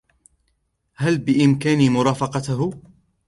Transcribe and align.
هل 0.95 1.17
بإمكاني 1.17 1.89
مرافقته؟ 1.89 2.73